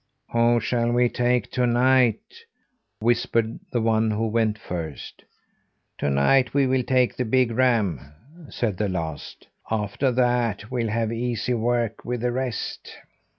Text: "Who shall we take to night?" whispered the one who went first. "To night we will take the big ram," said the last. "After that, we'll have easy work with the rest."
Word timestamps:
"Who 0.31 0.59
shall 0.59 0.91
we 0.93 1.09
take 1.09 1.51
to 1.51 1.67
night?" 1.67 2.43
whispered 3.01 3.59
the 3.71 3.81
one 3.81 4.09
who 4.09 4.25
went 4.29 4.57
first. 4.57 5.23
"To 5.99 6.09
night 6.09 6.55
we 6.55 6.65
will 6.65 6.81
take 6.81 7.15
the 7.15 7.23
big 7.23 7.51
ram," 7.51 8.11
said 8.49 8.77
the 8.79 8.89
last. 8.89 9.47
"After 9.69 10.11
that, 10.13 10.71
we'll 10.71 10.89
have 10.89 11.13
easy 11.13 11.53
work 11.53 12.03
with 12.03 12.21
the 12.21 12.31
rest." 12.31 12.91